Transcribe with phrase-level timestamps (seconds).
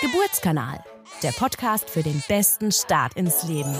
[0.00, 0.78] Geburtskanal,
[1.24, 3.74] der Podcast für den besten Start ins Leben.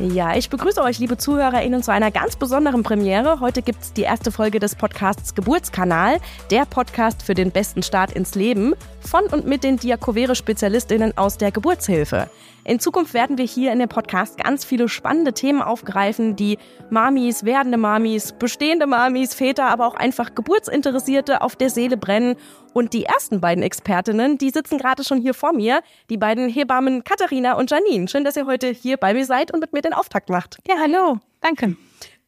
[0.00, 3.40] Ja, ich begrüße euch, liebe ZuhörerInnen, zu einer ganz besonderen Premiere.
[3.40, 6.20] Heute gibt es die erste Folge des Podcasts Geburtskanal,
[6.52, 11.50] der Podcast für den besten Start ins Leben von und mit den Diakovere-SpezialistInnen aus der
[11.50, 12.30] Geburtshilfe.
[12.62, 16.58] In Zukunft werden wir hier in dem Podcast ganz viele spannende Themen aufgreifen, die
[16.90, 22.36] Mamis, werdende Mamis, bestehende Mamis, Väter, aber auch einfach Geburtsinteressierte auf der Seele brennen.
[22.72, 27.04] Und die ersten beiden Expertinnen, die sitzen gerade schon hier vor mir, die beiden Hebammen
[27.04, 28.08] Katharina und Janine.
[28.08, 30.58] Schön, dass ihr heute hier bei mir seid und mit mir den Auftakt macht.
[30.68, 31.18] Ja, hallo.
[31.40, 31.76] Danke.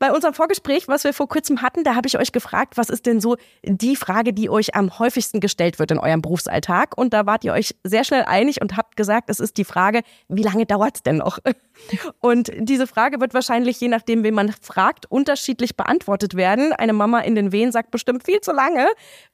[0.00, 3.04] Bei unserem Vorgespräch, was wir vor kurzem hatten, da habe ich euch gefragt, was ist
[3.04, 6.96] denn so die Frage, die euch am häufigsten gestellt wird in eurem Berufsalltag?
[6.96, 10.00] Und da wart ihr euch sehr schnell einig und habt gesagt, es ist die Frage,
[10.26, 11.38] wie lange dauert es denn noch?
[12.20, 16.72] Und diese Frage wird wahrscheinlich, je nachdem, wen man fragt, unterschiedlich beantwortet werden.
[16.72, 18.86] Eine Mama in den Wehen sagt bestimmt viel zu lange.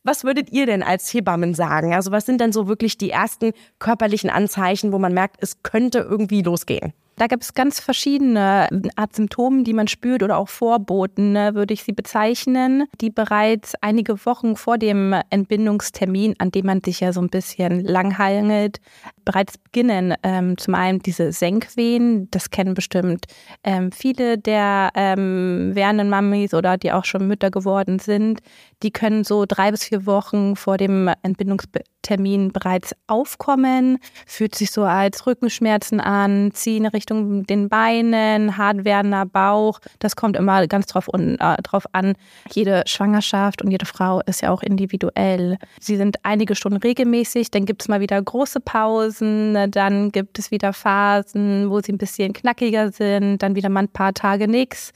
[0.03, 1.95] Was würdet ihr denn als Hebammen sagen?
[1.95, 6.01] Also was sind denn so wirklich die ersten körperlichen Anzeichen, wo man merkt, es könnte
[6.01, 6.93] irgendwie losgehen?
[7.19, 11.73] Da gibt es ganz verschiedene Art Symptome, die man spürt oder auch Vorboten, ne, würde
[11.73, 17.15] ich sie bezeichnen, die bereits einige Wochen vor dem Entbindungstermin, an dem man sich ja
[17.15, 18.81] so ein bisschen langhangelt,
[19.25, 20.15] bereits beginnen.
[20.23, 23.25] Ähm, zum einen diese Senkwehen, das kennen bestimmt
[23.65, 28.41] ähm, viele der ähm, werdenden Mamis oder die auch schon Mütter geworden sind.
[28.83, 34.85] Die können so drei bis vier Wochen vor dem Entbindungstermin bereits aufkommen, fühlt sich so
[34.85, 39.81] als Rückenschmerzen an, ziehen Richtung den Beinen, hart werdender Bauch.
[39.99, 42.15] Das kommt immer ganz drauf, un, äh, drauf an.
[42.53, 45.57] Jede Schwangerschaft und jede Frau ist ja auch individuell.
[45.81, 50.51] Sie sind einige Stunden regelmäßig, dann gibt es mal wieder große Pausen, dann gibt es
[50.51, 54.93] wieder Phasen, wo sie ein bisschen knackiger sind, dann wieder mal ein paar Tage nichts.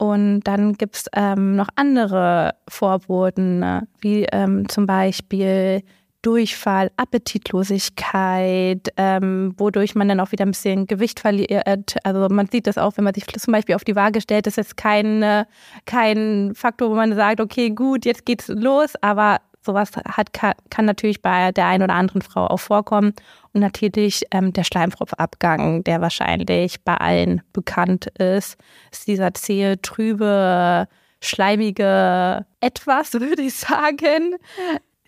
[0.00, 3.86] Und dann gibt es ähm, noch andere Vorboten, ne?
[4.00, 5.82] wie ähm, zum Beispiel
[6.22, 11.96] Durchfall, Appetitlosigkeit, ähm, wodurch man dann auch wieder ein bisschen Gewicht verliert.
[12.02, 14.56] Also man sieht das auch, wenn man sich zum Beispiel auf die Waage stellt, das
[14.56, 15.44] ist kein,
[15.84, 21.22] kein Faktor, wo man sagt, okay, gut, jetzt geht's los, aber sowas hat, kann, natürlich
[21.22, 23.14] bei der einen oder anderen Frau auch vorkommen.
[23.52, 28.56] Und natürlich ähm, der Schleimfropfabgang, der wahrscheinlich bei allen bekannt ist,
[28.90, 30.88] ist dieser zähe, trübe,
[31.20, 34.36] schleimige etwas, würde ich sagen,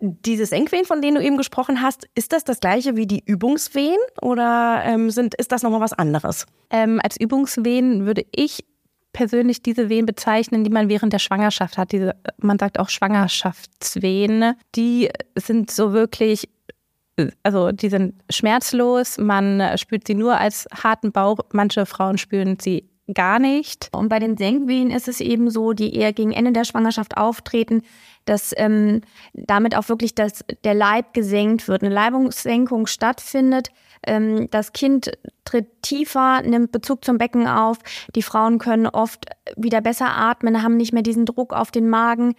[0.02, 4.00] diese Senkwehen, von denen du eben gesprochen hast, ist das das gleiche wie die Übungswehen
[4.20, 6.46] oder ähm, sind, ist das nochmal was anderes?
[6.70, 8.64] Ähm, als Übungswehen würde ich
[9.12, 11.92] persönlich diese Wehen bezeichnen, die man während der Schwangerschaft hat.
[11.92, 14.54] Diese, man sagt auch Schwangerschaftswehen.
[14.74, 16.48] Die sind so wirklich,
[17.42, 19.18] also die sind schmerzlos.
[19.18, 21.38] Man spürt sie nur als harten Bauch.
[21.52, 23.88] Manche Frauen spüren sie gar nicht.
[23.92, 27.82] Und bei den Senkwehen ist es eben so, die eher gegen Ende der Schwangerschaft auftreten,
[28.24, 29.02] dass ähm,
[29.34, 33.68] damit auch wirklich das, der Leib gesenkt wird, eine Leibungssenkung stattfindet.
[34.06, 35.12] Ähm, das Kind
[35.44, 37.78] tritt tiefer, nimmt Bezug zum Becken auf.
[38.14, 39.26] Die Frauen können oft
[39.56, 42.34] wieder besser atmen, haben nicht mehr diesen Druck auf den Magen.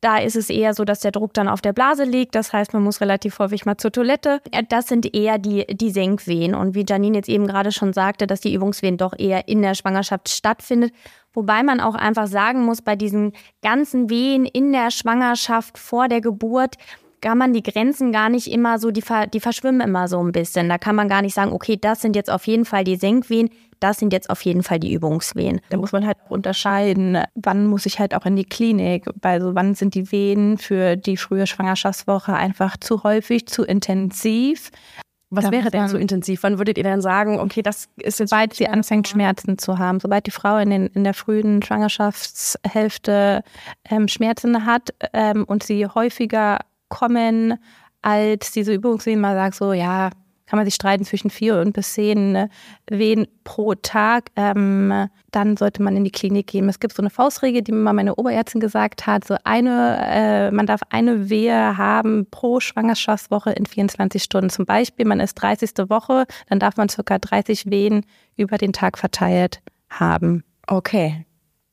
[0.00, 2.34] Da ist es eher so, dass der Druck dann auf der Blase liegt.
[2.34, 4.40] Das heißt, man muss relativ häufig mal zur Toilette.
[4.68, 6.54] Das sind eher die, die Senkwehen.
[6.54, 9.74] Und wie Janine jetzt eben gerade schon sagte, dass die Übungswehen doch eher in der
[9.74, 10.92] Schwangerschaft stattfindet.
[11.34, 16.20] Wobei man auch einfach sagen muss, bei diesen ganzen Wehen in der Schwangerschaft vor der
[16.20, 16.76] Geburt,
[17.22, 19.02] kann man die Grenzen gar nicht immer so, die,
[19.32, 20.68] die verschwimmen immer so ein bisschen.
[20.68, 23.48] Da kann man gar nicht sagen, okay, das sind jetzt auf jeden Fall die Senkwehen,
[23.80, 25.60] das sind jetzt auf jeden Fall die Übungswehen.
[25.70, 29.74] Da muss man halt unterscheiden, wann muss ich halt auch in die Klinik, also wann
[29.74, 34.70] sind die Wehen für die frühe Schwangerschaftswoche einfach zu häufig, zu intensiv.
[35.34, 36.42] Was wäre denn so intensiv?
[36.42, 38.30] Wann würdet ihr denn sagen, okay, das ist jetzt.
[38.30, 43.42] Sobald sie anfängt, Schmerzen zu haben, sobald die Frau in, den, in der frühen Schwangerschaftshälfte
[43.88, 46.58] ähm, Schmerzen hat ähm, und sie häufiger
[46.92, 47.58] kommen
[48.02, 50.10] als diese Übungswehen, man sagt so, ja,
[50.46, 52.50] kann man sich streiten zwischen vier und bis zehn ne,
[52.90, 56.68] Wehen pro Tag, ähm, dann sollte man in die Klinik gehen.
[56.68, 60.50] Es gibt so eine Faustregel, die mir mal meine Oberärztin gesagt hat, so eine, äh,
[60.50, 64.50] man darf eine Wehe haben pro Schwangerschaftswoche in 24 Stunden.
[64.50, 65.88] Zum Beispiel, man ist 30.
[65.88, 68.04] Woche, dann darf man circa 30 Wehen
[68.36, 70.44] über den Tag verteilt haben.
[70.66, 71.24] Okay.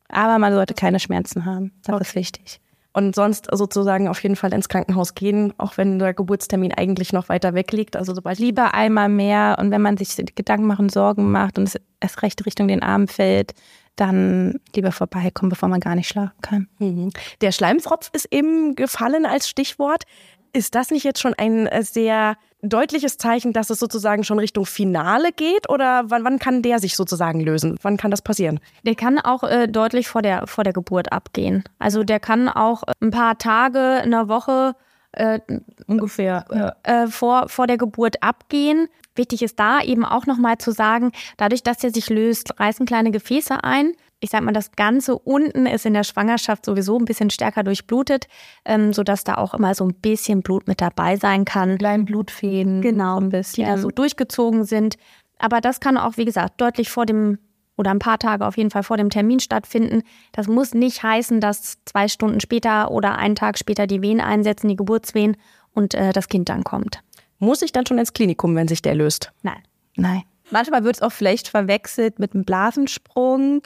[0.07, 1.73] Aber man sollte keine Schmerzen haben.
[1.83, 2.03] Das okay.
[2.03, 2.61] ist wichtig
[2.99, 7.29] und sonst sozusagen auf jeden Fall ins Krankenhaus gehen, auch wenn der Geburtstermin eigentlich noch
[7.29, 7.95] weiter weg liegt.
[7.95, 11.79] Also sobald lieber einmal mehr und wenn man sich Gedanken machen, Sorgen macht und es
[12.01, 13.53] erst recht Richtung den Arm fällt,
[13.95, 16.67] dann lieber vorbeikommen, bevor man gar nicht schlafen kann.
[16.79, 17.11] Mhm.
[17.39, 20.03] Der Schleimfropf ist eben gefallen als Stichwort.
[20.51, 25.31] Ist das nicht jetzt schon ein sehr deutliches Zeichen, dass es sozusagen schon Richtung Finale
[25.31, 25.69] geht?
[25.69, 27.77] Oder wann, wann kann der sich sozusagen lösen?
[27.81, 28.59] Wann kann das passieren?
[28.85, 31.63] Der kann auch äh, deutlich vor der, vor der Geburt abgehen.
[31.79, 34.75] Also der kann auch ein paar Tage, eine Woche
[35.11, 35.39] äh,
[35.87, 36.75] ungefähr ja.
[36.83, 38.87] äh, vor, vor der Geburt abgehen.
[39.15, 43.11] Wichtig ist da eben auch nochmal zu sagen, dadurch, dass er sich löst, reißen kleine
[43.11, 43.93] Gefäße ein.
[44.21, 48.27] Ich sag mal, das Ganze unten ist in der Schwangerschaft sowieso ein bisschen stärker durchblutet,
[48.65, 51.77] ähm, sodass da auch immer so ein bisschen Blut mit dabei sein kann.
[51.77, 52.81] Kleine Blutfäden.
[52.81, 53.63] Genau, ein bisschen.
[53.63, 54.97] die da so durchgezogen sind.
[55.37, 57.39] Aber das kann auch, wie gesagt, deutlich vor dem
[57.77, 60.03] oder ein paar Tage auf jeden Fall vor dem Termin stattfinden.
[60.33, 64.67] Das muss nicht heißen, dass zwei Stunden später oder einen Tag später die Wehen einsetzen,
[64.67, 65.37] die Geburtswehen
[65.73, 67.01] und äh, das Kind dann kommt.
[67.37, 69.31] Muss ich dann schon ins Klinikum, wenn sich der löst?
[69.43, 69.63] Nein.
[69.95, 70.23] Nein.
[70.51, 73.61] Manchmal wird es auch vielleicht verwechselt mit einem Blasensprung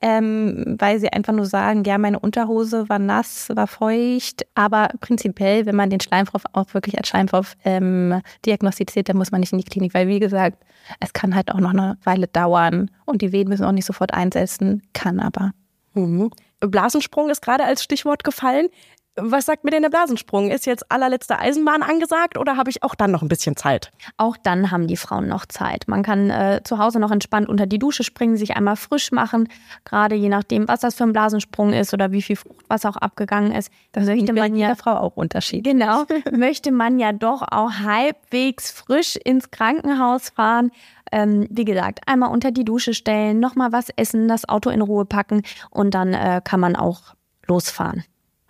[0.00, 4.46] ähm, weil sie einfach nur sagen, ja, meine Unterhose war nass, war feucht.
[4.54, 9.40] Aber prinzipiell, wenn man den Schleimfrost auch wirklich als Schleimfrost ähm, diagnostiziert, dann muss man
[9.40, 10.58] nicht in die Klinik, weil wie gesagt,
[11.00, 14.14] es kann halt auch noch eine Weile dauern und die Wehen müssen auch nicht sofort
[14.14, 15.52] einsetzen, kann aber.
[15.94, 16.30] Mhm.
[16.60, 18.68] Blasensprung ist gerade als Stichwort gefallen.
[19.18, 20.50] Was sagt mir denn der Blasensprung?
[20.50, 23.90] Ist jetzt allerletzte Eisenbahn angesagt oder habe ich auch dann noch ein bisschen Zeit?
[24.18, 25.88] Auch dann haben die Frauen noch Zeit.
[25.88, 29.48] Man kann äh, zu Hause noch entspannt unter die Dusche springen, sich einmal frisch machen,
[29.84, 33.52] gerade je nachdem, was das für ein Blasensprung ist oder wie viel Fruchtwasser auch abgegangen
[33.52, 33.70] ist.
[33.92, 35.64] Das möchte man ja Frau auch Unterschied.
[35.64, 40.70] Genau, möchte man ja doch auch halbwegs frisch ins Krankenhaus fahren.
[41.10, 45.06] Ähm, wie gesagt, einmal unter die Dusche stellen, nochmal was essen, das Auto in Ruhe
[45.06, 47.14] packen und dann äh, kann man auch
[47.46, 48.04] losfahren.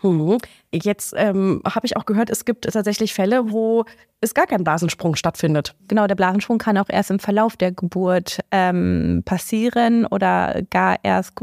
[0.06, 0.38] Hm.
[0.72, 3.84] Jetzt ähm, habe ich auch gehört, es gibt tatsächlich Fälle, wo
[4.20, 5.74] es gar kein Blasensprung stattfindet.
[5.88, 11.34] Genau, der Blasensprung kann auch erst im Verlauf der Geburt ähm, passieren oder gar erst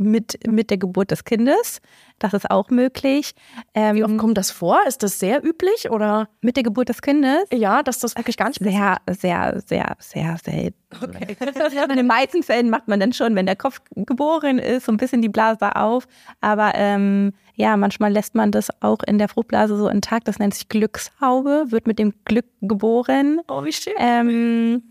[0.00, 1.80] mit, mit der Geburt des Kindes.
[2.18, 3.32] Das ist auch möglich.
[3.74, 4.80] Ähm, Wie oft kommt das vor?
[4.86, 6.28] Ist das sehr üblich oder?
[6.40, 7.44] Mit der Geburt des Kindes?
[7.52, 10.76] Ja, dass das eigentlich gar nicht Sehr, sehr, sehr, sehr selten.
[11.02, 11.36] Okay.
[11.90, 14.96] In den meisten Fällen macht man dann schon, wenn der Kopf geboren ist, so ein
[14.96, 16.06] bisschen die Blase auf.
[16.40, 20.28] Aber ähm, ja, manchmal lässt man das auch in der Fruchtblase so intakt.
[20.28, 23.40] Das nennt sich Glückshaube, wird mit dem Glück geboren.
[23.48, 23.94] Oh, wie schön.
[23.98, 24.82] Ähm,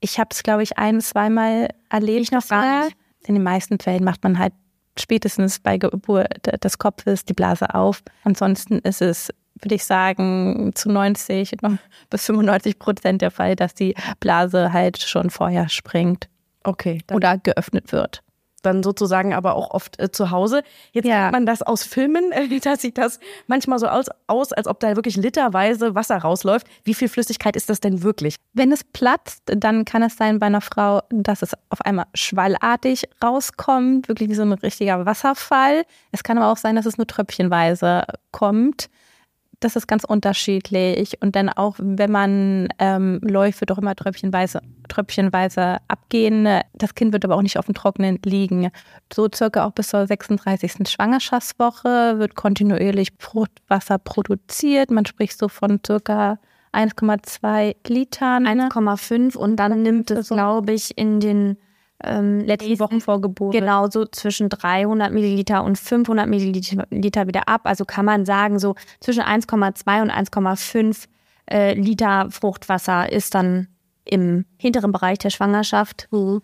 [0.00, 2.22] ich habe es, glaube ich, ein, zweimal erlebt.
[2.22, 2.96] Ich noch gar nicht.
[3.26, 4.52] In den meisten Fällen macht man halt
[4.98, 8.02] spätestens bei Geburt des Kopfes die Blase auf.
[8.24, 9.30] Ansonsten ist es,
[9.60, 11.56] würde ich sagen, zu 90
[12.10, 16.28] bis 95 Prozent der Fall, dass die Blase halt schon vorher springt.
[16.64, 17.02] Okay.
[17.12, 18.22] Oder geöffnet wird
[18.62, 20.62] dann sozusagen aber auch oft äh, zu Hause.
[20.92, 21.22] Jetzt ja.
[21.22, 24.80] kennt man das aus Filmen, äh, da sieht das manchmal so aus, aus, als ob
[24.80, 26.66] da wirklich literweise Wasser rausläuft.
[26.84, 28.36] Wie viel Flüssigkeit ist das denn wirklich?
[28.52, 33.08] Wenn es platzt, dann kann es sein bei einer Frau, dass es auf einmal schwallartig
[33.22, 35.84] rauskommt, wirklich wie so ein richtiger Wasserfall.
[36.12, 38.90] Es kann aber auch sein, dass es nur tröpfchenweise kommt
[39.60, 41.20] das ist ganz unterschiedlich.
[41.22, 46.48] Und dann auch, wenn man ähm, läuft, wird auch immer tröpfchenweise, tröpfchenweise abgehen.
[46.74, 48.70] Das Kind wird aber auch nicht auf dem Trockenen liegen.
[49.12, 50.88] So circa auch bis zur 36.
[50.88, 54.90] Schwangerschaftswoche wird kontinuierlich Fruchtwasser produziert.
[54.90, 56.38] Man spricht so von circa
[56.72, 58.46] 1,2 Litern.
[58.46, 61.56] 1,5 und dann nimmt es, glaube ich, in den
[62.04, 63.52] ähm, letzten Wochen vor Geburt.
[63.52, 67.62] Genau, so zwischen 300 Milliliter und 500 Milliliter wieder ab.
[67.64, 71.06] Also kann man sagen, so zwischen 1,2 und 1,5
[71.50, 73.68] äh, Liter Fruchtwasser ist dann
[74.04, 76.08] im hinteren Bereich der Schwangerschaft.
[76.10, 76.42] Mhm.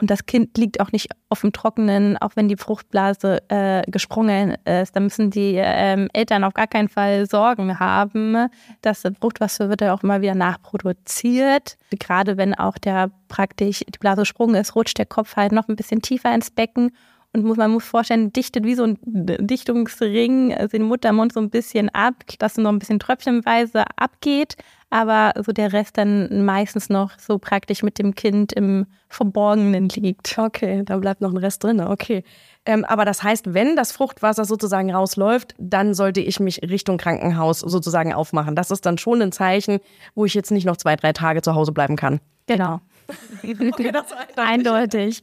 [0.00, 4.56] Und das Kind liegt auch nicht auf dem Trockenen, auch wenn die Fruchtblase äh, gesprungen
[4.64, 4.96] ist.
[4.96, 8.48] Da müssen die ähm, Eltern auf gar keinen Fall Sorgen haben.
[8.80, 11.76] Das Fruchtwasser wird ja auch immer wieder nachproduziert.
[11.98, 15.76] Gerade wenn auch der praktisch die Blase gesprungen ist, rutscht der Kopf halt noch ein
[15.76, 16.92] bisschen tiefer ins Becken
[17.32, 21.50] und muss, man muss vorstellen, dichtet wie so ein Dichtungsring also den Muttermund so ein
[21.50, 24.56] bisschen ab, dass es noch ein bisschen tröpfchenweise abgeht,
[24.90, 30.36] aber so der Rest dann meistens noch so praktisch mit dem Kind im Verborgenen liegt.
[30.36, 32.24] Okay, da bleibt noch ein Rest drin, okay.
[32.66, 37.60] Ähm, aber das heißt, wenn das Fruchtwasser sozusagen rausläuft, dann sollte ich mich Richtung Krankenhaus
[37.60, 38.56] sozusagen aufmachen.
[38.56, 39.78] Das ist dann schon ein Zeichen,
[40.16, 42.20] wo ich jetzt nicht noch zwei, drei Tage zu Hause bleiben kann.
[42.46, 42.80] Genau.
[43.42, 44.06] okay, das
[44.36, 45.22] eindeutig.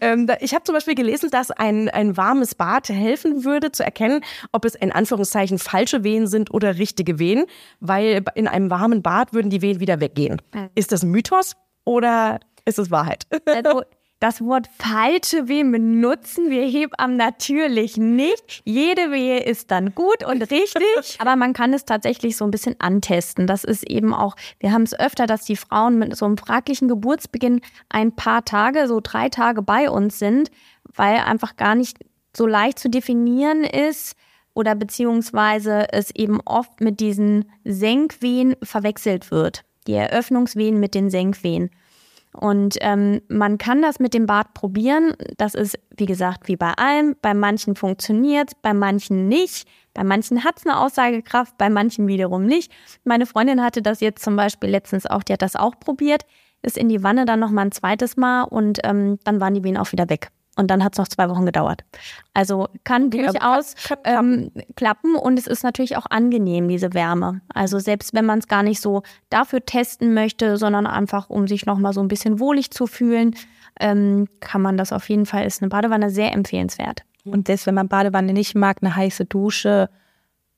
[0.00, 4.22] Ähm, ich habe zum Beispiel gelesen, dass ein, ein warmes Bad helfen würde, zu erkennen,
[4.52, 7.46] ob es in Anführungszeichen falsche Wehen sind oder richtige Wehen,
[7.80, 10.40] weil in einem warmen Bad würden die Wehen wieder weggehen.
[10.74, 13.26] Ist das Mythos oder ist es Wahrheit?
[13.46, 13.82] Also
[14.22, 18.62] das Wort falsche Wehen benutzen wir Hebammen natürlich nicht.
[18.64, 22.76] Jede Wehe ist dann gut und richtig, aber man kann es tatsächlich so ein bisschen
[22.78, 23.48] antesten.
[23.48, 26.86] Das ist eben auch, wir haben es öfter, dass die Frauen mit so einem fraglichen
[26.86, 30.52] Geburtsbeginn ein paar Tage, so drei Tage bei uns sind,
[30.94, 31.98] weil einfach gar nicht
[32.36, 34.14] so leicht zu definieren ist,
[34.54, 39.64] oder beziehungsweise es eben oft mit diesen Senkwehen verwechselt wird.
[39.86, 41.70] Die Eröffnungswehen mit den Senkwehen.
[42.32, 45.14] Und ähm, man kann das mit dem Bad probieren.
[45.36, 47.14] Das ist, wie gesagt, wie bei allem.
[47.20, 49.68] Bei manchen funktioniert bei manchen nicht.
[49.94, 52.72] Bei manchen hat es eine Aussagekraft, bei manchen wiederum nicht.
[53.04, 56.24] Meine Freundin hatte das jetzt zum Beispiel letztens auch, die hat das auch probiert,
[56.62, 59.76] ist in die Wanne dann nochmal ein zweites Mal und ähm, dann waren die Wehen
[59.76, 60.30] auch wieder weg.
[60.56, 61.82] Und dann hat es noch zwei Wochen gedauert.
[62.34, 67.40] Also kann durchaus kann, kann ähm, klappen und es ist natürlich auch angenehm, diese Wärme.
[67.54, 71.64] Also selbst wenn man es gar nicht so dafür testen möchte, sondern einfach, um sich
[71.64, 73.34] nochmal so ein bisschen wohlig zu fühlen,
[73.80, 77.02] ähm, kann man das auf jeden Fall, ist eine Badewanne sehr empfehlenswert.
[77.24, 79.88] Und selbst wenn man Badewanne nicht mag, eine heiße Dusche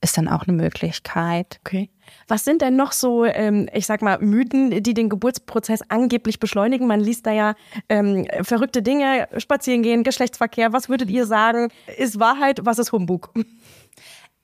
[0.01, 1.59] ist dann auch eine Möglichkeit.
[1.65, 1.89] Okay.
[2.29, 6.87] Was sind denn noch so, ähm, ich sag mal, Mythen, die den Geburtsprozess angeblich beschleunigen?
[6.87, 7.55] Man liest da ja
[7.89, 10.73] ähm, verrückte Dinge, spazieren gehen, Geschlechtsverkehr.
[10.73, 11.69] Was würdet ihr sagen?
[11.97, 12.61] Ist Wahrheit?
[12.65, 13.33] Was ist Humbug?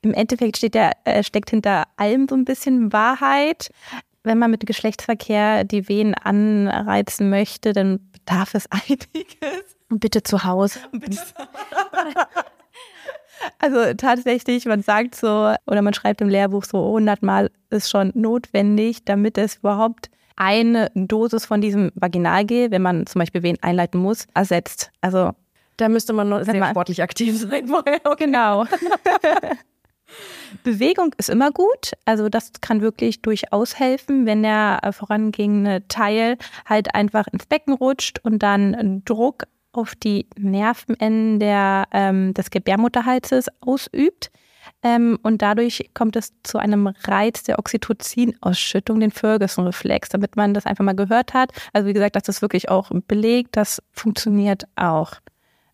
[0.03, 3.71] Im Endeffekt steht der, äh, steckt hinter allem so ein bisschen Wahrheit.
[4.23, 9.77] Wenn man mit Geschlechtsverkehr die Wehen anreizen möchte, dann bedarf es einiges.
[9.89, 10.81] Und bitte zu Hause.
[10.93, 11.19] Bitte.
[13.59, 18.13] Also tatsächlich, man sagt so, oder man schreibt im Lehrbuch so 100 Mal ist schon
[18.15, 24.01] notwendig, damit es überhaupt eine Dosis von diesem Vaginalgel, wenn man zum Beispiel wen einleiten
[24.01, 24.91] muss, ersetzt.
[25.01, 25.33] Also
[25.77, 28.01] da müsste man noch sehr sportlich aktiv sein vorher.
[28.19, 28.65] Genau.
[30.63, 31.93] Bewegung ist immer gut.
[32.05, 38.21] Also das kann wirklich durchaus helfen, wenn der vorangehende Teil halt einfach ins Becken rutscht
[38.23, 44.31] und dann Druck auf die Nervenenden der, ähm, des Gebärmutterhalses ausübt.
[44.83, 50.67] Ähm, und dadurch kommt es zu einem Reiz der Oxytocin-Ausschüttung, den Ferguson-Reflex, damit man das
[50.67, 51.53] einfach mal gehört hat.
[51.73, 55.15] Also wie gesagt, das ist wirklich auch belegt, das funktioniert auch.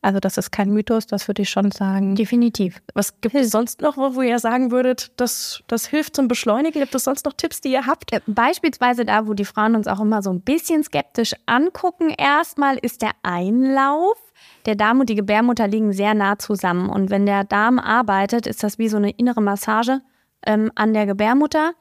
[0.06, 2.14] Also das ist kein Mythos, das würde ich schon sagen.
[2.14, 2.80] Definitiv.
[2.94, 6.80] Was gibt es sonst noch, wo ihr sagen würdet, das, das hilft zum Beschleunigen?
[6.80, 8.12] Gibt es sonst noch Tipps, die ihr habt?
[8.12, 12.10] Äh, beispielsweise da, wo die Frauen uns auch immer so ein bisschen skeptisch angucken.
[12.10, 14.16] Erstmal ist der Einlauf.
[14.64, 16.88] Der Darm und die Gebärmutter liegen sehr nah zusammen.
[16.88, 20.02] Und wenn der Darm arbeitet, ist das wie so eine innere Massage
[20.46, 21.72] ähm, an der Gebärmutter,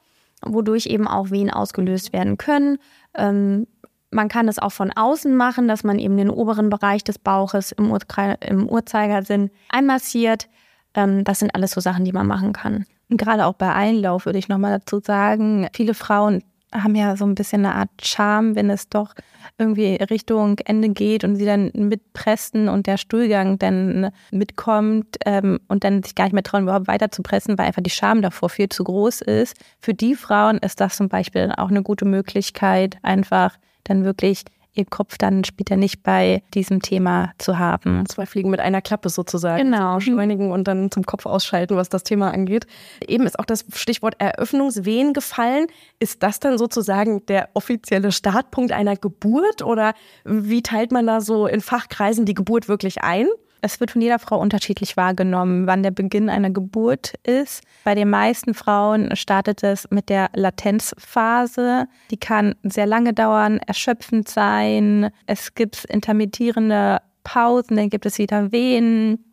[0.44, 2.78] wodurch eben auch Wehen ausgelöst werden können.
[3.14, 3.68] Ähm,
[4.16, 7.70] man kann es auch von außen machen, dass man eben den oberen Bereich des Bauches
[7.70, 8.00] im, Ur
[8.40, 10.48] im Uhrzeigersinn einmassiert.
[10.94, 12.86] Ähm, das sind alles so Sachen, die man machen kann.
[13.08, 16.42] Und gerade auch bei Einlauf würde ich nochmal dazu sagen, viele Frauen
[16.72, 19.14] haben ja so ein bisschen eine Art Charme, wenn es doch
[19.58, 25.84] irgendwie Richtung Ende geht und sie dann mitpressen und der Stuhlgang dann mitkommt ähm, und
[25.84, 28.48] dann sich gar nicht mehr trauen, überhaupt weiter zu pressen, weil einfach die Scham davor
[28.48, 29.56] viel zu groß ist.
[29.78, 33.56] Für die Frauen ist das zum Beispiel auch eine gute Möglichkeit, einfach
[33.88, 34.44] dann wirklich
[34.76, 38.04] ihr Kopf dann später nicht bei diesem Thema zu haben.
[38.06, 39.70] Zwei Fliegen mit einer Klappe sozusagen.
[39.70, 39.96] Genau.
[39.96, 42.66] Beschleunigen und dann zum Kopf ausschalten, was das Thema angeht.
[43.06, 45.66] Eben ist auch das Stichwort Eröffnungswehen gefallen.
[45.98, 51.46] Ist das dann sozusagen der offizielle Startpunkt einer Geburt oder wie teilt man da so
[51.46, 53.26] in Fachkreisen die Geburt wirklich ein?
[53.66, 57.64] Es wird von jeder Frau unterschiedlich wahrgenommen, wann der Beginn einer Geburt ist.
[57.82, 61.88] Bei den meisten Frauen startet es mit der Latenzphase.
[62.12, 65.10] Die kann sehr lange dauern, erschöpfend sein.
[65.26, 69.24] Es gibt intermittierende Pausen, dann gibt es wieder Wehen,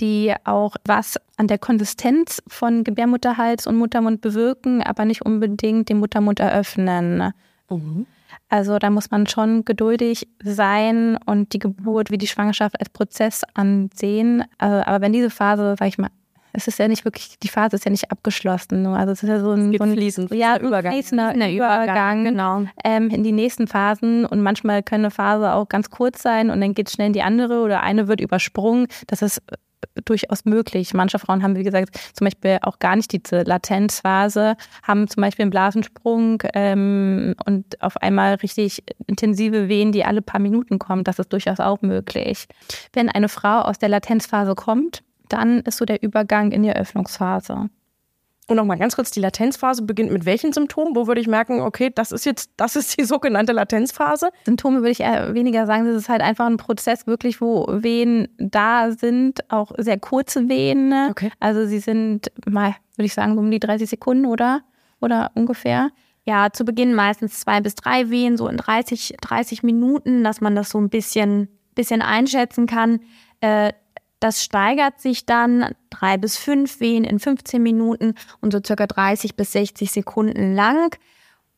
[0.00, 6.00] die auch was an der Konsistenz von Gebärmutterhals und Muttermund bewirken, aber nicht unbedingt den
[6.00, 7.32] Muttermund eröffnen.
[7.70, 8.06] Mhm.
[8.48, 13.42] Also da muss man schon geduldig sein und die Geburt wie die Schwangerschaft als Prozess
[13.54, 14.42] ansehen.
[14.58, 16.10] Äh, aber wenn diese Phase, sag ich mal,
[16.52, 18.86] es ist ja nicht wirklich, die Phase ist ja nicht abgeschlossen.
[18.86, 20.32] Also es ist ja so ein, so ein fließend.
[20.32, 20.92] Ja, Übergang.
[20.92, 22.64] Fließender Übergang, Übergang genau.
[22.84, 24.24] Ähm, in die nächsten Phasen.
[24.24, 27.12] Und manchmal kann eine Phase auch ganz kurz sein und dann geht es schnell in
[27.12, 28.88] die andere oder eine wird übersprungen.
[29.06, 29.42] Das ist
[30.04, 30.94] durchaus möglich.
[30.94, 35.44] Manche Frauen haben, wie gesagt, zum Beispiel auch gar nicht diese Latenzphase, haben zum Beispiel
[35.44, 41.04] einen Blasensprung ähm, und auf einmal richtig intensive Wehen, die alle paar Minuten kommen.
[41.04, 42.46] Das ist durchaus auch möglich.
[42.92, 47.68] Wenn eine Frau aus der Latenzphase kommt, dann ist so der Übergang in die Eröffnungsphase.
[48.48, 50.96] Und nochmal ganz kurz, die Latenzphase beginnt mit welchen Symptomen?
[50.96, 54.30] Wo würde ich merken, okay, das ist jetzt, das ist die sogenannte Latenzphase?
[54.46, 55.84] Symptome würde ich eher weniger sagen.
[55.84, 60.88] Das ist halt einfach ein Prozess wirklich, wo Wehen da sind, auch sehr kurze Wehen.
[60.88, 61.08] Ne?
[61.10, 61.30] Okay.
[61.40, 64.62] Also sie sind mal, würde ich sagen, um die 30 Sekunden oder,
[65.02, 65.90] oder ungefähr.
[66.24, 70.56] Ja, zu Beginn meistens zwei bis drei Wehen, so in 30, 30 Minuten, dass man
[70.56, 73.00] das so ein bisschen, bisschen einschätzen kann.
[73.42, 73.72] Äh,
[74.20, 79.36] das steigert sich dann drei bis fünf Wehen in 15 Minuten und so circa 30
[79.36, 80.96] bis 60 Sekunden lang.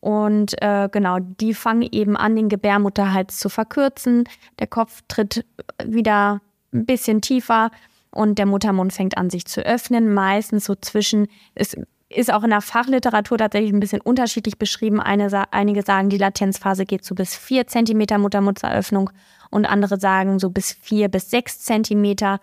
[0.01, 4.25] Und äh, genau, die fangen eben an, den Gebärmutterhals zu verkürzen.
[4.59, 5.45] Der Kopf tritt
[5.85, 6.41] wieder
[6.73, 7.71] ein bisschen tiefer
[8.11, 11.77] und der Muttermund fängt an, sich zu öffnen, meistens so zwischen, es
[12.09, 15.01] ist auch in der Fachliteratur tatsächlich ein bisschen unterschiedlich beschrieben.
[15.01, 19.11] Eine, einige sagen, die Latenzphase geht so bis vier Zentimeter Muttermundseröffnung
[19.51, 22.41] und andere sagen so bis vier bis sechs Zentimeter.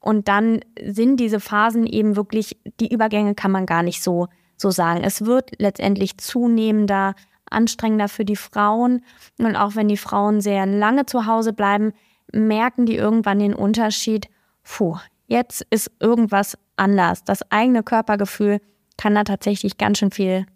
[0.00, 4.70] Und dann sind diese Phasen eben wirklich, die Übergänge kann man gar nicht so, so
[4.70, 5.02] sagen.
[5.02, 7.14] Es wird letztendlich zunehmender,
[7.50, 9.02] anstrengender für die Frauen.
[9.38, 11.92] Und auch wenn die Frauen sehr lange zu Hause bleiben,
[12.32, 14.28] merken die irgendwann den Unterschied.
[14.62, 17.24] Puh, jetzt ist irgendwas anders.
[17.24, 18.60] Das eigene Körpergefühl
[18.96, 20.46] kann da tatsächlich ganz schön viel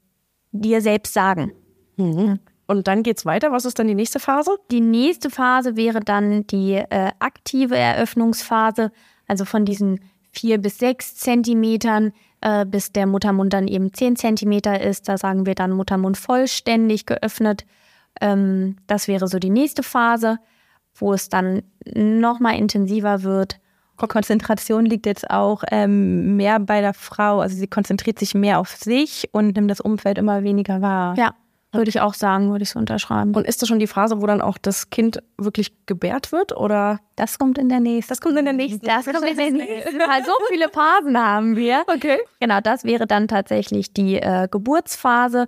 [0.53, 1.53] dir selbst sagen.
[1.97, 2.39] Mhm.
[2.67, 3.53] Und dann geht's weiter.
[3.53, 4.57] Was ist dann die nächste Phase?
[4.71, 8.91] Die nächste Phase wäre dann die äh, aktive Eröffnungsphase,
[9.27, 14.81] also von diesen vier bis sechs Zentimetern, äh, bis der Muttermund dann eben zehn Zentimeter
[14.81, 15.09] ist.
[15.09, 17.65] Da sagen wir dann Muttermund vollständig geöffnet.
[18.21, 20.39] Ähm, das wäre so die nächste Phase,
[20.95, 23.61] wo es dann nochmal intensiver wird.
[23.97, 27.41] Konzentration liegt jetzt auch ähm, mehr bei der Frau.
[27.41, 31.15] Also sie konzentriert sich mehr auf sich und nimmt das Umfeld immer weniger wahr.
[31.17, 31.35] Ja,
[31.75, 33.35] würde ich auch sagen, würde ich so unterschreiben.
[33.35, 36.57] Und ist das schon die Phase, wo dann auch das Kind wirklich gebärt wird?
[36.57, 37.01] Oder?
[37.17, 38.11] Das kommt in der nächsten.
[38.11, 38.85] Das kommt in der nächsten.
[38.87, 39.99] Das kommt in der nächsten.
[40.25, 41.85] so viele Phasen haben wir.
[41.87, 42.19] Okay.
[42.41, 45.47] Genau, das wäre dann tatsächlich die äh, Geburtsphase.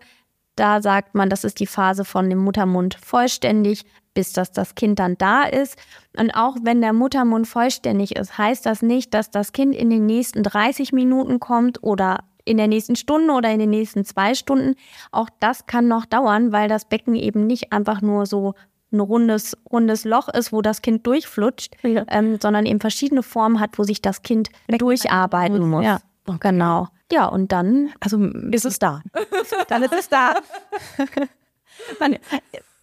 [0.57, 3.85] Da sagt man, das ist die Phase von dem Muttermund vollständig
[4.17, 5.77] bis dass das Kind dann da ist.
[6.19, 10.07] Und auch wenn der Muttermund vollständig ist, heißt das nicht, dass das Kind in den
[10.07, 14.77] nächsten 30 Minuten kommt oder in der nächsten Stunde oder in den nächsten zwei Stunden.
[15.13, 18.55] Auch das kann noch dauern, weil das Becken eben nicht einfach nur so
[18.93, 22.05] ein rundes, rundes Loch ist, wo das Kind durchflutscht, ja.
[22.09, 25.85] ähm, sondern eben verschiedene Formen hat, wo sich das Kind durcharbeiten muss.
[25.85, 26.01] Ja,
[26.41, 26.89] genau.
[27.13, 29.03] Ja, und dann also ist es da.
[29.69, 30.37] dann ist es da.
[32.01, 32.17] Man,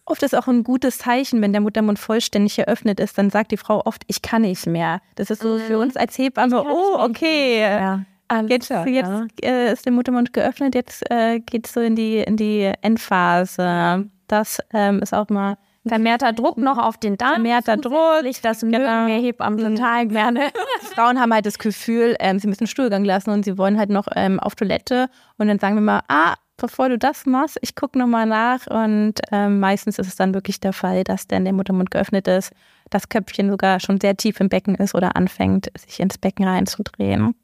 [0.06, 3.56] Oft ist auch ein gutes Zeichen, wenn der Muttermund vollständig eröffnet ist, dann sagt die
[3.56, 5.00] Frau oft, ich kann nicht mehr.
[5.14, 5.82] Das ist so für mhm.
[5.82, 7.60] uns als Hebamme, oh, okay.
[7.60, 8.04] Ja.
[8.42, 9.26] Jetzt, jetzt ja.
[9.42, 14.08] äh, ist der Muttermund geöffnet, jetzt äh, geht es so in die, in die Endphase.
[14.28, 17.34] Das ähm, ist auch mal vermehrter Druck noch auf den Darm.
[17.34, 18.24] Vermehrter Druck.
[18.42, 19.06] Das mögen genau.
[19.06, 20.50] wir Hebammen total gerne.
[20.94, 24.06] Frauen haben halt das Gefühl, ähm, sie müssen Stuhlgang lassen und sie wollen halt noch
[24.16, 25.08] ähm, auf Toilette.
[25.36, 29.14] Und dann sagen wir mal, ah, bevor du das machst, ich gucke nochmal nach und
[29.32, 32.52] ähm, meistens ist es dann wirklich der Fall, dass dann der Muttermund geöffnet ist,
[32.90, 37.34] das Köpfchen sogar schon sehr tief im Becken ist oder anfängt, sich ins Becken reinzudrehen.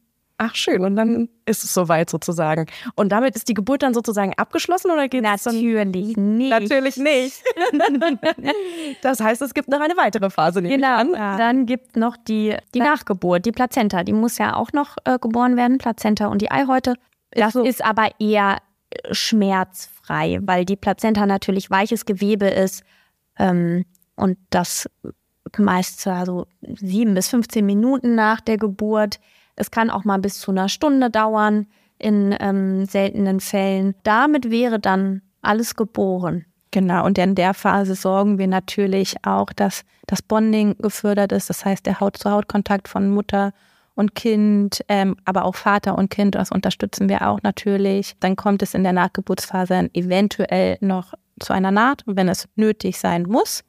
[0.42, 2.64] Ach schön, und dann ist es soweit sozusagen.
[2.94, 6.48] Und damit ist die Geburt dann sozusagen abgeschlossen oder geht es Natürlich nicht.
[6.48, 7.42] Natürlich nicht.
[9.02, 10.62] das heißt, es gibt noch eine weitere Phase.
[10.62, 10.96] Genau.
[10.96, 11.12] An.
[11.12, 14.02] Dann gibt es noch die, die Nachgeburt, die Plazenta.
[14.02, 16.94] Die muss ja auch noch äh, geboren werden, Plazenta und die Eihäute.
[17.32, 17.62] Das so.
[17.62, 18.62] ist aber eher
[19.10, 22.82] schmerzfrei, weil die Plazenta natürlich weiches Gewebe ist
[23.38, 23.84] ähm,
[24.16, 24.88] und das
[25.58, 29.20] meist also sieben bis 15 Minuten nach der Geburt.
[29.56, 31.66] Es kann auch mal bis zu einer Stunde dauern
[31.98, 33.94] in ähm, seltenen Fällen.
[34.02, 36.46] Damit wäre dann alles geboren.
[36.70, 41.64] Genau, und in der Phase sorgen wir natürlich auch, dass das Bonding gefördert ist, das
[41.64, 43.52] heißt der Haut-zu-Haut-Kontakt von Mutter
[43.96, 48.14] und Kind, ähm, aber auch Vater und Kind, das unterstützen wir auch natürlich.
[48.20, 53.24] Dann kommt es in der Nachgeburtsphase eventuell noch zu einer Naht, wenn es nötig sein
[53.24, 53.64] muss.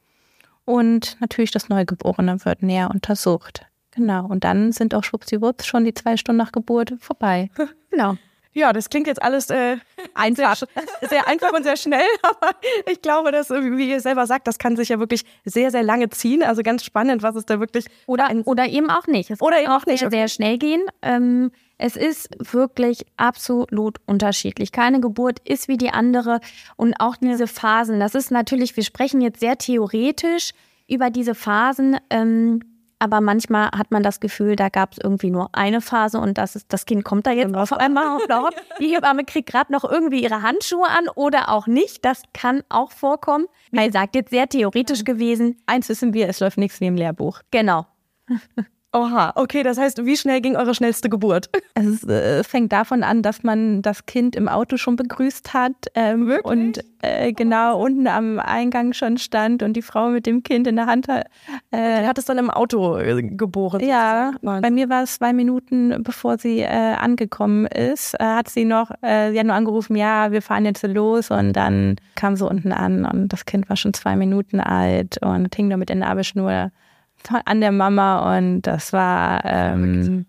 [0.64, 3.66] Und natürlich das Neugeborene wird näher untersucht.
[3.94, 4.26] Genau.
[4.26, 7.50] Und dann sind auch schwuppsiwupps schon die zwei Stunden nach Geburt vorbei.
[7.90, 8.16] Genau.
[8.54, 9.76] Ja, das klingt jetzt alles äh,
[10.14, 10.56] einfach.
[10.56, 12.54] Sehr, sehr, einfach und sehr schnell, aber
[12.90, 16.10] ich glaube, dass, wie ihr selber sagt, das kann sich ja wirklich sehr, sehr lange
[16.10, 16.42] ziehen.
[16.42, 17.86] Also ganz spannend, was es da wirklich.
[18.06, 19.30] Oder, oder eben auch nicht.
[19.30, 20.00] Es oder eben auch nicht.
[20.00, 20.82] Sehr, sehr schnell gehen.
[21.00, 24.70] Ähm, es ist wirklich absolut unterschiedlich.
[24.70, 26.40] Keine Geburt ist wie die andere.
[26.76, 30.52] Und auch diese Phasen, das ist natürlich, wir sprechen jetzt sehr theoretisch
[30.88, 31.96] über diese Phasen.
[32.10, 32.60] Ähm,
[33.02, 36.54] aber manchmal hat man das Gefühl, da gab es irgendwie nur eine Phase und das
[36.54, 38.54] ist, das Kind kommt da jetzt auf einmal auf Laut.
[38.80, 42.04] Die Hebamme kriegt gerade noch irgendwie ihre Handschuhe an oder auch nicht.
[42.04, 43.46] Das kann auch vorkommen.
[43.72, 45.60] Wie gesagt, jetzt sehr theoretisch gewesen.
[45.66, 47.40] Eins wissen wir, es läuft nichts wie im Lehrbuch.
[47.50, 47.86] Genau.
[48.94, 51.48] Oha, okay, das heißt, wie schnell ging eure schnellste Geburt?
[51.74, 56.26] Es äh, fängt davon an, dass man das Kind im Auto schon begrüßt hat ähm,
[56.26, 56.44] Wirklich?
[56.44, 60.76] und äh, genau unten am Eingang schon stand und die Frau mit dem Kind in
[60.76, 61.28] der Hand hat.
[61.70, 63.80] Äh, hat es dann im Auto äh, geboren?
[63.80, 68.66] Ja, bei mir war es zwei Minuten, bevor sie äh, angekommen ist, äh, hat sie
[68.66, 72.46] noch, äh, sie hat nur angerufen, ja, wir fahren jetzt los und dann kam sie
[72.46, 75.96] unten an und das Kind war schon zwei Minuten alt und hing nur mit der
[75.96, 76.70] Nabelschnur
[77.30, 80.26] an der Mama und das war ähm,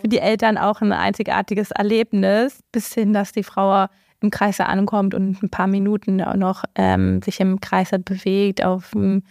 [0.00, 3.86] für die Eltern auch ein einzigartiges Erlebnis, bis hin, dass die Frau
[4.20, 9.24] im Kreis ankommt und ein paar Minuten noch ähm, sich im Kreis bewegt, auf dem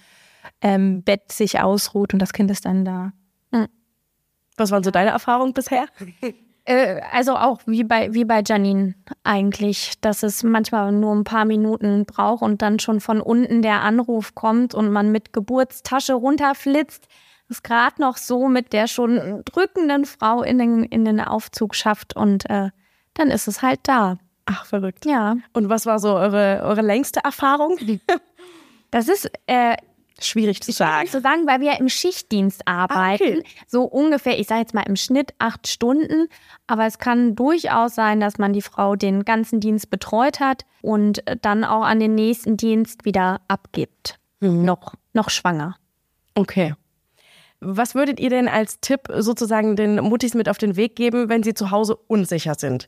[0.61, 3.13] ähm, Bett sich ausruht und das Kind ist dann da.
[3.51, 3.67] Hm.
[4.57, 5.85] Was waren so deine Erfahrungen bisher?
[6.65, 11.45] Äh, also auch wie bei, wie bei Janine eigentlich, dass es manchmal nur ein paar
[11.45, 17.07] Minuten braucht und dann schon von unten der Anruf kommt und man mit Geburtstasche runterflitzt.
[17.47, 21.75] Das ist gerade noch so mit der schon drückenden Frau in den, in den Aufzug
[21.75, 22.69] schafft und äh,
[23.13, 24.17] dann ist es halt da.
[24.45, 25.05] Ach, verrückt.
[25.05, 25.37] Ja.
[25.53, 27.77] Und was war so eure, eure längste Erfahrung?
[28.91, 29.77] Das ist äh,
[30.25, 31.07] Schwierig zu sagen.
[31.07, 33.23] zu sagen, weil wir im Schichtdienst arbeiten.
[33.23, 33.43] Ah, okay.
[33.67, 36.27] So ungefähr, ich sage jetzt mal im Schnitt acht Stunden.
[36.67, 41.23] Aber es kann durchaus sein, dass man die Frau den ganzen Dienst betreut hat und
[41.41, 44.19] dann auch an den nächsten Dienst wieder abgibt.
[44.39, 44.63] Mhm.
[44.65, 45.75] Noch, noch schwanger.
[46.35, 46.75] Okay.
[47.59, 51.43] Was würdet ihr denn als Tipp sozusagen den Muttis mit auf den Weg geben, wenn
[51.43, 52.87] sie zu Hause unsicher sind?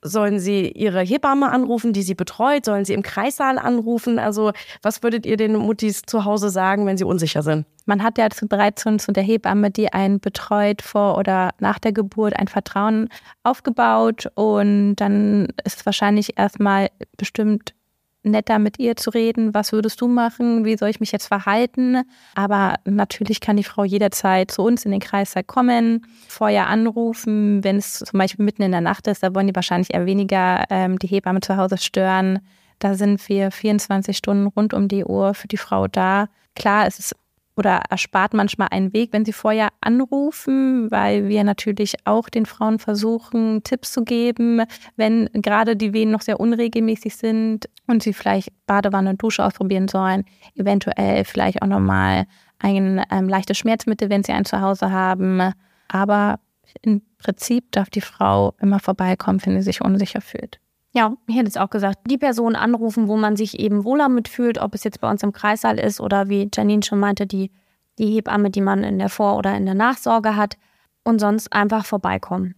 [0.00, 2.64] Sollen sie ihre Hebamme anrufen, die sie betreut?
[2.64, 4.18] Sollen sie im Kreissaal anrufen?
[4.18, 7.66] Also, was würdet ihr den Muttis zu Hause sagen, wenn sie unsicher sind?
[7.84, 12.38] Man hat ja bereits zu der Hebamme, die einen betreut vor oder nach der Geburt,
[12.38, 13.08] ein Vertrauen
[13.42, 17.74] aufgebaut und dann ist es wahrscheinlich erstmal bestimmt
[18.22, 19.54] netter mit ihr zu reden.
[19.54, 20.64] Was würdest du machen?
[20.64, 22.02] Wie soll ich mich jetzt verhalten?
[22.34, 27.62] Aber natürlich kann die Frau jederzeit zu uns in den Kreißsaal kommen, vorher anrufen.
[27.64, 30.64] Wenn es zum Beispiel mitten in der Nacht ist, da wollen die wahrscheinlich eher weniger
[30.70, 32.40] ähm, die Hebamme zu Hause stören.
[32.78, 36.28] Da sind wir 24 Stunden rund um die Uhr für die Frau da.
[36.54, 37.16] Klar, es ist
[37.58, 42.78] oder erspart manchmal einen Weg, wenn sie vorher anrufen, weil wir natürlich auch den Frauen
[42.78, 44.62] versuchen, Tipps zu geben,
[44.96, 49.88] wenn gerade die Wehen noch sehr unregelmäßig sind und sie vielleicht Badewanne und Dusche ausprobieren
[49.88, 52.26] sollen, eventuell vielleicht auch nochmal
[52.60, 55.52] ein ähm, leichtes Schmerzmittel, wenn sie ein Zuhause haben.
[55.88, 56.38] Aber
[56.82, 60.60] im Prinzip darf die Frau immer vorbeikommen, wenn sie sich unsicher fühlt.
[60.98, 64.58] Ja, ich hätte es auch gesagt, die Person anrufen, wo man sich eben wohler mitfühlt,
[64.58, 67.52] ob es jetzt bei uns im Kreissaal ist oder wie Janine schon meinte, die,
[68.00, 70.56] die Hebamme, die man in der Vor- oder in der Nachsorge hat
[71.04, 72.56] und sonst einfach vorbeikommen.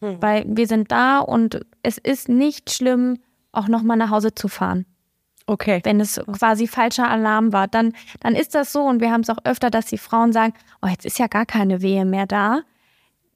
[0.00, 0.22] Hm.
[0.22, 3.18] Weil wir sind da und es ist nicht schlimm,
[3.52, 4.86] auch nochmal nach Hause zu fahren.
[5.44, 5.82] Okay.
[5.84, 9.28] Wenn es quasi falscher Alarm war, dann, dann ist das so und wir haben es
[9.28, 12.62] auch öfter, dass die Frauen sagen, oh, jetzt ist ja gar keine Wehe mehr da.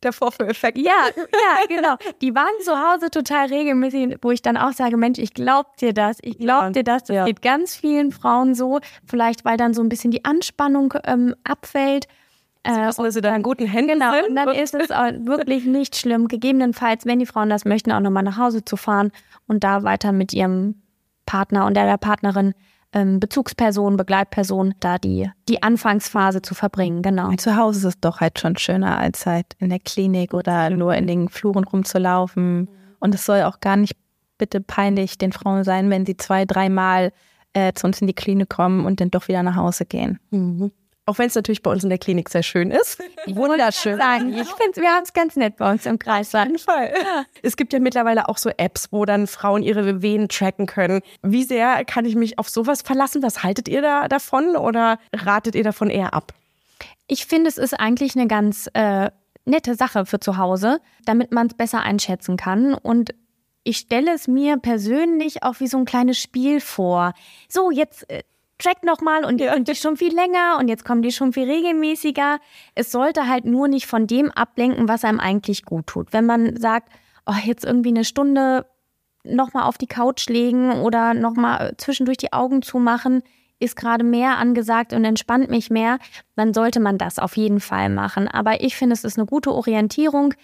[0.06, 0.78] Der Vorführeffekt.
[0.78, 1.96] Ja, ja, genau.
[2.20, 5.92] Die waren zu Hause total regelmäßig, wo ich dann auch sage, Mensch, ich glaub dir
[5.92, 7.02] das, ich glaub Ja, dir das.
[7.04, 7.24] Das ja.
[7.24, 12.06] geht ganz vielen Frauen so, vielleicht weil dann so ein bisschen die Anspannung ähm, abfällt.
[12.62, 14.28] Äh, dass sie da in guten Händen Genau, sind.
[14.28, 18.00] und dann ist es auch wirklich nicht schlimm, gegebenenfalls, wenn die Frauen das möchten, auch
[18.00, 19.10] nochmal nach Hause zu fahren
[19.48, 20.82] und da weiter mit ihrem
[21.26, 22.54] Partner und der, der Partnerin,
[22.96, 27.02] ähm, Bezugsperson, Begleitperson, da die, die Anfangsphase zu verbringen.
[27.02, 27.30] Genau.
[27.34, 30.94] Zu Hause ist es doch halt schon schöner, als halt in der Klinik oder nur
[30.94, 32.68] in den Fluren rumzulaufen.
[32.98, 33.96] Und es soll auch gar nicht
[34.38, 37.12] bitte peinlich den Frauen sein, wenn sie zwei, dreimal
[37.52, 40.18] äh, zu uns in die Klinik kommen und dann doch wieder nach Hause gehen.
[40.30, 40.72] Mhm.
[41.08, 43.00] Auch wenn es natürlich bei uns in der Klinik sehr schön ist.
[43.26, 43.96] Wunderschön.
[43.96, 46.34] Sagen, ich finde, wir haben es ganz nett bei uns im Kreis.
[46.34, 46.92] Auf jeden Fall.
[47.42, 51.02] Es gibt ja mittlerweile auch so Apps, wo dann Frauen ihre Wehen tracken können.
[51.22, 53.22] Wie sehr kann ich mich auf sowas verlassen?
[53.22, 56.32] Was haltet ihr da davon oder ratet ihr davon eher ab?
[57.06, 59.10] Ich finde, es ist eigentlich eine ganz äh,
[59.44, 62.74] nette Sache für zu Hause, damit man es besser einschätzen kann.
[62.74, 63.14] Und
[63.62, 67.12] ich stelle es mir persönlich auch wie so ein kleines Spiel vor.
[67.48, 68.06] So, jetzt
[68.58, 71.50] äh, track nochmal und die die schon viel länger und jetzt kommen die schon viel
[71.50, 72.38] regelmäßiger.
[72.74, 76.12] Es sollte halt nur nicht von dem ablenken, was einem eigentlich gut tut.
[76.12, 76.90] Wenn man sagt,
[77.26, 78.66] oh, jetzt irgendwie eine Stunde
[79.24, 83.22] nochmal auf die Couch legen oder nochmal zwischendurch die Augen zumachen,
[83.58, 85.98] ist gerade mehr angesagt und entspannt mich mehr,
[86.36, 88.28] dann sollte man das auf jeden Fall machen.
[88.28, 90.34] Aber ich finde, es ist eine gute Orientierung.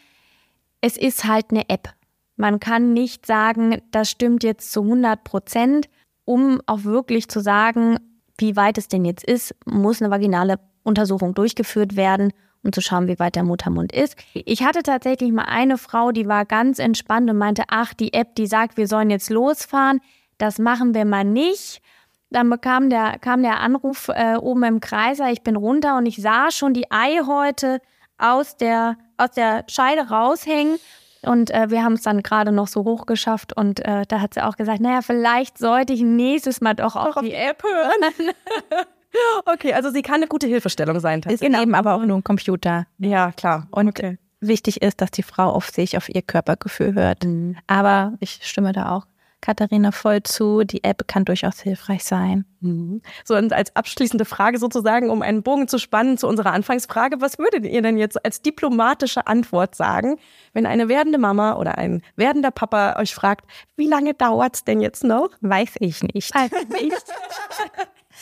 [0.80, 1.90] Es ist halt eine App.
[2.36, 5.88] Man kann nicht sagen, das stimmt jetzt zu 100 Prozent.
[6.24, 7.98] Um auch wirklich zu sagen,
[8.38, 12.32] wie weit es denn jetzt ist, muss eine vaginale Untersuchung durchgeführt werden,
[12.62, 14.16] um zu schauen, wie weit der Muttermund ist.
[14.34, 18.34] Ich hatte tatsächlich mal eine Frau, die war ganz entspannt und meinte, ach, die App,
[18.36, 20.00] die sagt, wir sollen jetzt losfahren.
[20.38, 21.82] Das machen wir mal nicht.
[22.30, 26.16] Dann bekam der, kam der Anruf äh, oben im Kreiser, ich bin runter und ich
[26.16, 27.80] sah schon die Eihäute
[28.16, 30.78] aus der, aus der Scheide raushängen.
[31.24, 34.42] Und äh, wir haben es dann gerade noch so hochgeschafft und äh, da hat sie
[34.42, 38.32] auch gesagt, naja, vielleicht sollte ich nächstes Mal doch auf die App hören.
[39.44, 41.18] Okay, also sie kann eine gute Hilfestellung sein.
[41.18, 41.60] Ist tatsächlich.
[41.60, 42.86] eben aber auch nur ein Computer.
[42.98, 43.66] Ja, klar.
[43.70, 44.18] Und okay.
[44.40, 47.26] wichtig ist, dass die Frau auf sich, auf ihr Körpergefühl hört.
[47.66, 49.06] Aber ich stimme da auch
[49.42, 50.64] Katharina voll zu.
[50.64, 52.46] Die App kann durchaus hilfreich sein.
[52.60, 53.02] Mhm.
[53.24, 57.38] So, und als abschließende Frage sozusagen, um einen Bogen zu spannen zu unserer Anfangsfrage, was
[57.38, 60.16] würdet ihr denn jetzt als diplomatische Antwort sagen,
[60.54, 63.44] wenn eine werdende Mama oder ein werdender Papa euch fragt,
[63.76, 65.30] wie lange dauert's denn jetzt noch?
[65.40, 66.34] Weiß ich nicht.
[66.34, 66.94] Also ich,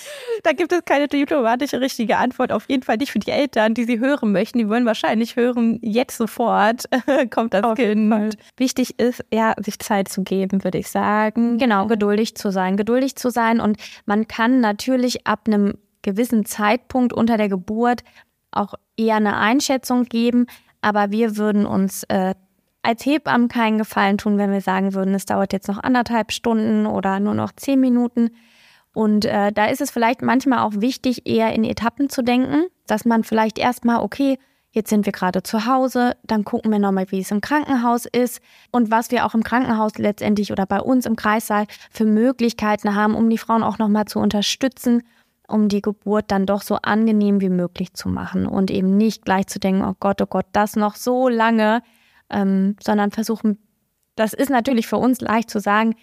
[0.43, 2.53] Da gibt es keine diplomatische richtige Antwort.
[2.53, 4.59] Auf jeden Fall nicht für die Eltern, die sie hören möchten.
[4.59, 6.85] Die wollen wahrscheinlich hören, jetzt sofort
[7.31, 8.37] kommt das Auf Kind.
[8.57, 11.59] Wichtig ist, ja, sich Zeit zu geben, würde ich sagen.
[11.59, 12.77] Genau, geduldig zu sein.
[12.77, 13.61] Geduldig zu sein.
[13.61, 18.03] Und man kann natürlich ab einem gewissen Zeitpunkt unter der Geburt
[18.51, 20.47] auch eher eine Einschätzung geben.
[20.81, 22.35] Aber wir würden uns äh,
[22.83, 26.87] als Hebammen keinen Gefallen tun, wenn wir sagen würden, es dauert jetzt noch anderthalb Stunden
[26.87, 28.31] oder nur noch zehn Minuten.
[28.93, 33.05] Und äh, da ist es vielleicht manchmal auch wichtig, eher in Etappen zu denken, dass
[33.05, 34.39] man vielleicht erstmal, okay,
[34.73, 38.41] jetzt sind wir gerade zu Hause, dann gucken wir nochmal, wie es im Krankenhaus ist
[38.71, 43.15] und was wir auch im Krankenhaus letztendlich oder bei uns im Kreissaal für Möglichkeiten haben,
[43.15, 45.03] um die Frauen auch nochmal zu unterstützen,
[45.49, 49.49] um die Geburt dann doch so angenehm wie möglich zu machen und eben nicht gleich
[49.49, 51.83] zu denken, oh Gott, oh Gott, das noch so lange,
[52.31, 53.59] ähm, sondern versuchen,
[54.15, 55.95] das ist natürlich für uns leicht zu sagen,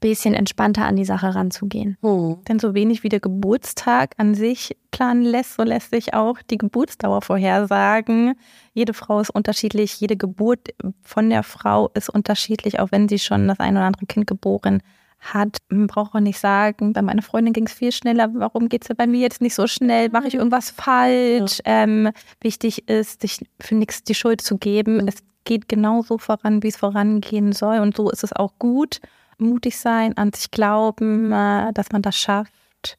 [0.00, 1.96] bisschen entspannter an die Sache ranzugehen.
[2.02, 2.38] Hm.
[2.48, 6.58] Denn so wenig wie der Geburtstag an sich planen lässt, so lässt sich auch die
[6.58, 8.34] Geburtsdauer vorhersagen.
[8.74, 13.48] Jede Frau ist unterschiedlich, jede Geburt von der Frau ist unterschiedlich, auch wenn sie schon
[13.48, 14.82] das ein oder andere Kind geboren
[15.22, 15.58] hat.
[15.68, 18.96] Man braucht auch nicht sagen, bei meiner Freundin ging es viel schneller, warum geht es
[18.96, 20.08] bei mir jetzt nicht so schnell?
[20.10, 21.58] Mache ich irgendwas falsch?
[21.64, 21.84] Ja.
[21.84, 25.06] Ähm, wichtig ist, sich für nichts die Schuld zu geben.
[25.06, 27.78] Es geht genauso voran, wie es vorangehen soll.
[27.78, 29.00] Und so ist es auch gut.
[29.42, 32.98] Mutig sein, an sich glauben, äh, dass man das schafft.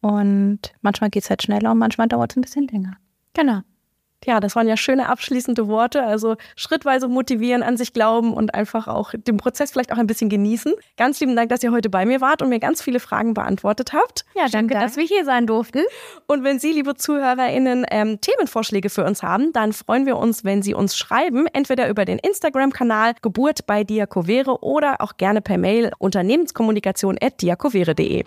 [0.00, 2.96] Und manchmal geht es halt schneller und manchmal dauert es ein bisschen länger.
[3.34, 3.60] Genau.
[4.24, 6.02] Ja, das waren ja schöne abschließende Worte.
[6.02, 10.28] Also schrittweise motivieren, an sich glauben und einfach auch den Prozess vielleicht auch ein bisschen
[10.28, 10.74] genießen.
[10.96, 13.92] Ganz lieben Dank, dass ihr heute bei mir wart und mir ganz viele Fragen beantwortet
[13.92, 14.24] habt.
[14.34, 15.82] Ja, danke, dass wir hier sein durften.
[16.26, 20.62] Und wenn Sie, liebe ZuhörerInnen, ähm, Themenvorschläge für uns haben, dann freuen wir uns, wenn
[20.62, 25.92] Sie uns schreiben, entweder über den Instagram-Kanal Geburt bei Diakovere oder auch gerne per Mail
[25.98, 28.24] unternehmenskommunikation.diakovere.de.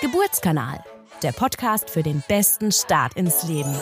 [0.00, 0.82] Geburtskanal,
[1.22, 3.74] der Podcast für den besten Start ins Leben.